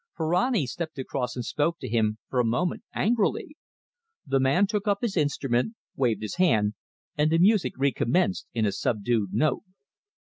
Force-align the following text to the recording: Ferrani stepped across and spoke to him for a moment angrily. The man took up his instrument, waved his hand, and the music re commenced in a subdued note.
Ferrani 0.17 0.65
stepped 0.65 0.97
across 0.97 1.35
and 1.35 1.45
spoke 1.45 1.77
to 1.77 1.87
him 1.87 2.17
for 2.27 2.39
a 2.39 2.43
moment 2.43 2.81
angrily. 2.95 3.55
The 4.25 4.39
man 4.39 4.65
took 4.65 4.87
up 4.87 5.01
his 5.03 5.15
instrument, 5.15 5.75
waved 5.95 6.23
his 6.23 6.37
hand, 6.37 6.73
and 7.19 7.29
the 7.31 7.37
music 7.37 7.73
re 7.77 7.91
commenced 7.93 8.47
in 8.51 8.65
a 8.65 8.71
subdued 8.71 9.31
note. 9.31 9.61